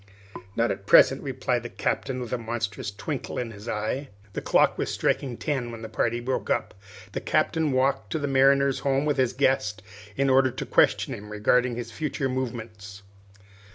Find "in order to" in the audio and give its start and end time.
10.17-10.65